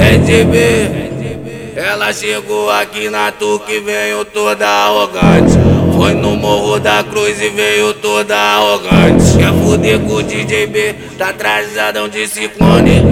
[0.00, 5.56] RGB, ela chegou aqui na Tuque veio toda arrogante.
[5.96, 9.36] Foi no Morro da Cruz e veio toda arrogante.
[9.38, 13.02] Quer fuder com o DJ B, tá atrasadão de ciclone.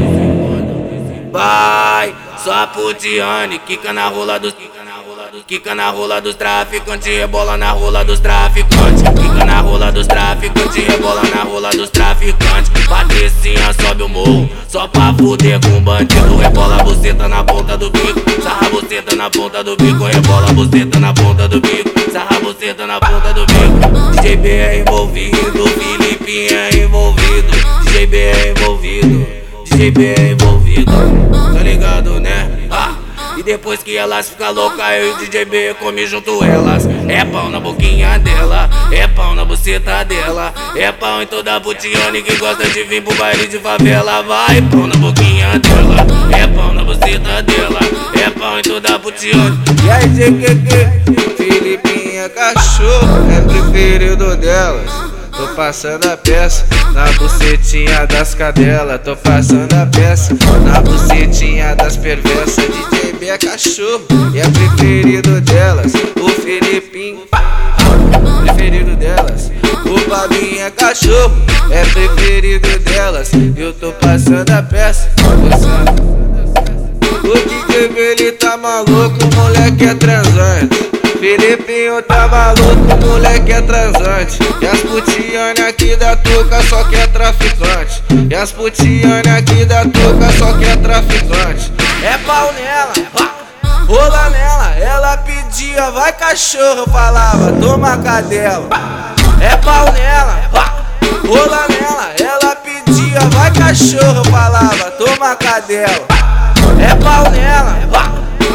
[1.33, 4.55] Vai, só putiane, quica na rola dos.
[5.47, 9.03] Quica na rola dos traficantes, rebola na rola dos traficantes.
[9.03, 12.71] Quica na rola dos traficantes, rebola na rola dos traficantes.
[12.89, 16.37] Patricinha sobe o morro, só pra fuder com bandido.
[16.37, 16.64] Rebola
[17.05, 20.05] buceta na ponta do bico, sarra buceta na ponta do bico.
[20.05, 24.23] Rebola buceta na ponta do bico, sarra buceta na ponta do bico.
[24.23, 27.53] DJ é envolvido, Felipe é envolvido.
[27.85, 29.27] DJ é envolvido,
[29.65, 30.93] DJ é envolvido.
[31.53, 32.69] Tá ligado, né?
[32.71, 32.95] Ah.
[33.37, 36.87] E depois que elas ficam loucas, eu e o DJ B junto elas.
[37.07, 40.55] É pau na boquinha dela, é pau na buceta dela.
[40.75, 44.23] É pau em toda putiane que gosta de vir pro baile de favela.
[44.23, 46.64] Vai pau na boquinha dela, é pau
[48.85, 49.59] pau em toda a putiane.
[49.85, 54.91] E aí, GQQ, Filipinha cachorro, é preferido delas.
[55.33, 59.01] Tô passando a peça na bucetinha das cadelas.
[59.03, 62.65] Tô passando a peça na bucetinha das perversas.
[62.65, 65.93] DJ B é cachorro e é preferido delas.
[66.21, 67.27] O Felipinho,
[68.45, 69.51] preferido delas.
[69.85, 71.35] O Babinho é cachorro,
[71.71, 73.31] é preferido delas.
[73.57, 75.11] Eu tô passando a peça,
[75.51, 76.34] passando.
[78.15, 80.89] O ele tá maluco, o moleque é transante.
[81.19, 84.39] Filipinho tá maluco, moleque é transante.
[84.61, 88.05] E as putiane aqui da tuca só que é traficante.
[88.31, 91.73] E as putiane aqui da tuca só que é traficante.
[92.05, 92.93] É pau nela,
[93.89, 94.77] rola nela.
[94.79, 98.69] Ela pedia, vai cachorro, falava, toma cadela.
[99.41, 100.39] É pau nela,
[101.27, 102.13] rola nela.
[102.21, 106.07] Ela pedia, vai cachorro, falava, toma cadela.
[106.81, 107.84] É pau nela,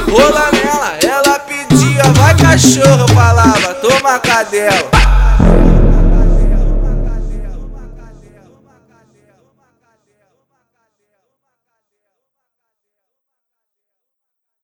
[0.09, 0.97] rola nela.
[1.03, 4.89] Ela pedia, vai cachorro, falava, toma cadela.